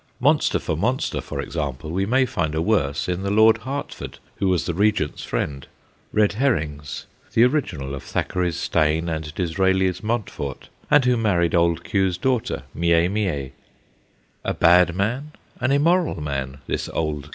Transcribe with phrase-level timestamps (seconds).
[0.19, 4.47] Monster for monster, for example, we may find a worse in the Lord Hertford who
[4.47, 5.67] was the Regent's friend,'
[6.11, 11.83] Red Herrings/ the original of Thackeray's Steyne and Disraeli's Mont fort, and who married Old
[11.83, 13.51] Q.'s daughter 'Mie Mie.'
[14.43, 17.29] A bad man, an immoral man, this Old Q.